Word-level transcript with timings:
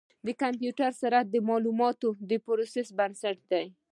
د 0.25 0.27
کمپیوټر 0.41 0.91
سرعت 1.01 1.27
د 1.31 1.35
معلوماتو 1.47 2.09
د 2.29 2.31
پروسس 2.45 2.87
بنسټ 2.97 3.37
دی. 3.51 3.65